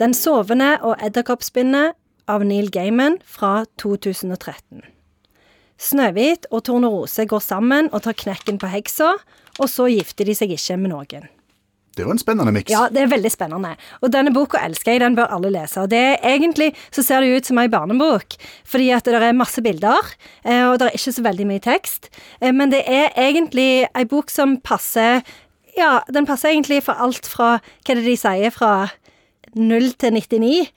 [0.00, 1.96] Den sovende og edderkoppspinnet
[2.30, 4.80] av Neil Gaiman fra 2013.
[5.80, 9.10] Snøhvit og Tornerose går sammen og tar knekken på heksa,
[9.60, 11.28] og så gifter de seg ikke med noen.
[11.96, 12.70] Det var en spennende miks.
[12.72, 13.74] Ja, det er veldig spennende.
[14.00, 15.82] Og denne boka elsker jeg, den bør alle lese.
[15.82, 19.36] Og det er egentlig så ser det ut som ei barnebok, fordi at det er
[19.36, 20.12] masse bilder,
[20.44, 22.08] eh, og det er ikke så veldig mye tekst.
[22.40, 25.22] Eh, Men det er egentlig ei bok som passer
[25.76, 28.50] Ja, den passer egentlig for alt fra Hva er det de sier?
[28.50, 28.90] Fra
[29.54, 30.68] 0 til 99.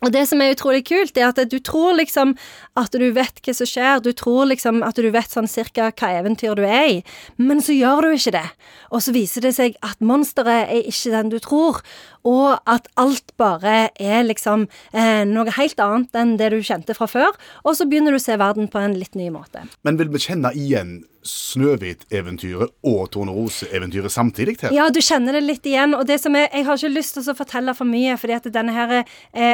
[0.00, 2.32] Og det som er utrolig kult, er at du tror liksom
[2.80, 6.12] at du vet hva som skjer, du tror liksom at du vet sånn cirka hva
[6.22, 6.96] eventyr du er i,
[7.36, 8.46] men så gjør du ikke det.
[8.90, 11.82] Og så viser det seg at monsteret er ikke den du tror,
[12.24, 17.08] og at alt bare er liksom eh, noe helt annet enn det du kjente fra
[17.10, 19.66] før, og så begynner du å se verden på en litt ny måte.
[19.84, 24.72] Men vil vi kjenne igjen Snøhvit-eventyret og Tornerose-eventyret samtidig her?
[24.72, 27.28] Ja, du kjenner det litt igjen, og det som er Jeg har ikke lyst til
[27.28, 29.04] å fortelle for mye, fordi at denne her er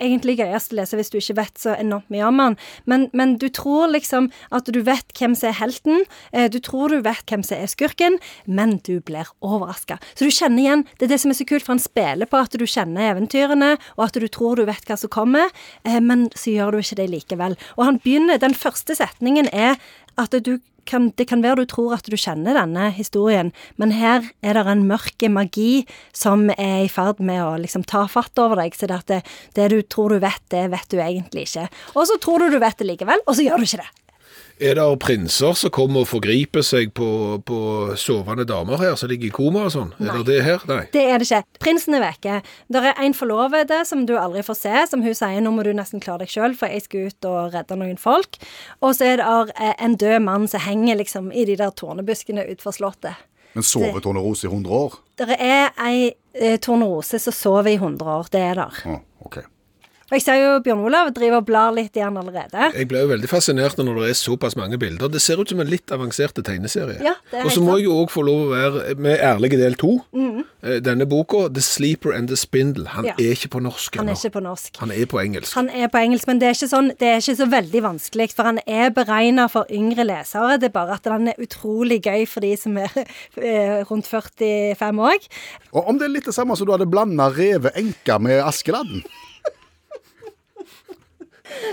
[0.00, 3.36] egentlig gøyest å lese hvis du ikke vet så enormt mye om den, men, men
[3.40, 7.24] du tror liksom at du vet hvem som er helten, eh, du tror du vet
[7.28, 10.00] hvem som er skurken, men du blir overraska.
[10.14, 12.40] Så du kjenner igjen Det er det som er så kult, for han spiller på
[12.40, 15.52] at du kjenner eventyrene, og at du tror du vet hva som kommer,
[15.84, 17.58] eh, men så gjør du ikke det likevel.
[17.76, 19.76] Og han begynner Den første setningen er
[20.20, 20.36] at
[20.88, 24.66] kan, det kan være du tror at du kjenner denne historien, men her er det
[24.70, 25.84] en mørk magi
[26.16, 29.22] som er i ferd med å liksom ta fatt over deg, så det,
[29.56, 31.68] det du tror du vet, det vet du egentlig ikke.
[31.94, 33.90] Og så tror du du vet det likevel, og så gjør du ikke det.
[34.60, 37.06] Er det prinser som kommer og forgriper seg på,
[37.48, 37.60] på
[37.96, 39.94] sovende damer her, som ligger i koma og sånn?
[39.96, 40.66] Er det det her?
[40.68, 40.82] Nei.
[40.92, 41.60] Det er det ikke.
[41.64, 42.34] Prinsen er vekke.
[42.68, 45.72] Det er en forlovede som du aldri får se, som hun sier nå må du
[45.76, 48.36] nesten klare deg sjøl, for jeg skal ut og redde noen folk.
[48.84, 52.44] Og så er det eh, en død mann som henger liksom i de der tornebuskene
[52.50, 53.24] utenfor slottet.
[53.56, 54.98] Men sover Tornerose i 100 år?
[55.18, 58.28] Det er ei eh, tornerose som sover i 100 år.
[58.30, 58.76] Det er der.
[58.86, 59.40] Ah, ok.
[60.10, 62.70] Og jeg ser jo Bjørn Olav driver og blar litt i den allerede.
[62.74, 65.06] Jeg ble jo veldig fascinert når det er såpass mange bilder.
[65.14, 66.96] Det ser ut som en litt avanserte tegneserie.
[67.06, 67.12] Ja,
[67.44, 69.92] og så må jeg jo òg få lov å være med ærlige del to.
[70.10, 70.42] Mm.
[70.82, 73.14] Denne boka, 'The Sleeper and the Spindle', han Ja.
[73.18, 74.76] er ikke på norsk Han er ikke på norsk.
[74.82, 75.54] Han er på engelsk.
[75.54, 78.32] Han er på engelsk, men det er ikke, sånn, det er ikke så veldig vanskelig,
[78.34, 80.58] for han er beregna for yngre lesere.
[80.58, 82.90] Det er bare at han er utrolig gøy for de som er
[83.38, 85.30] eh, rundt 45 òg.
[85.72, 89.04] Og om det er litt det samme som du hadde blanda revet enka med Askeladden?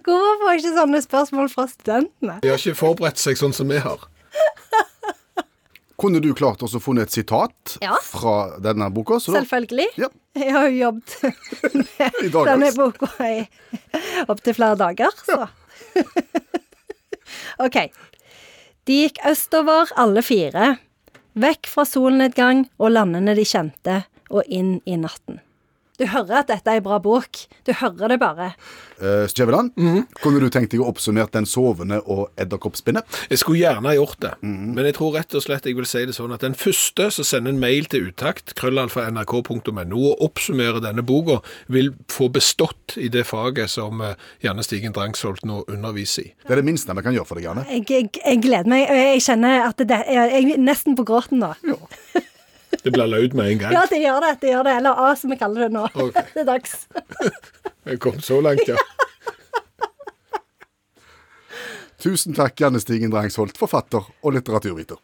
[0.00, 2.38] Hvorfor får jeg ikke sånne spørsmål fra studentene?
[2.42, 3.98] De har ikke forberedt seg sånn som vi har.
[6.02, 7.94] Kunne du klart også funnet et sitat Ja.
[8.02, 9.20] fra denne boka?
[9.22, 9.86] Så da- Selvfølgelig.
[10.00, 10.08] Ja.
[10.34, 11.22] Jeg har jo jobbet
[11.74, 13.46] med denne boka i
[14.28, 15.48] opptil flere dager, så
[17.66, 17.76] OK.
[18.88, 20.78] De gikk østover, alle fire.
[21.38, 24.00] Vekk fra solnedgang og landene de kjente,
[24.32, 25.38] og inn i natten.
[26.02, 27.44] Du hører at dette er en bra bok.
[27.66, 28.52] Du hører det bare.
[29.02, 30.04] Uh, Skjæveland, Mhm.
[30.22, 33.02] kunne du tenkt deg å oppsummere Den sovende og edderkoppspinnet?
[33.30, 36.04] Jeg skulle gjerne ha gjort det, men jeg tror rett og slett jeg vil si
[36.06, 40.80] det sånn at den første som sender en mail til utakt, krøllalfa nrk.no, og oppsummerer
[40.84, 41.40] denne boka,
[41.72, 44.14] vil få bestått i det faget som eh,
[44.44, 46.32] Janne Stigen Drangsholt nå underviser i.
[46.46, 47.64] Det er det minste vi kan gjøre for deg, Janne.
[47.70, 48.86] Jeg, jeg, jeg gleder meg.
[48.88, 51.52] Jeg kjenner at det, jeg, jeg er nesten på gråten nå.
[52.82, 53.72] Det blir løyd med en gang.
[53.76, 54.32] Ja, det gjør det.
[54.40, 54.72] det gjør det.
[54.80, 55.86] Eller A, som vi kaller det nå.
[55.94, 56.24] Okay.
[56.34, 56.88] Det er dags.
[57.88, 58.76] Jeg kom så langt, ja.
[62.02, 64.98] Tusen takk, Janne Stigen Drangsholt, forfatter og litteraturviter.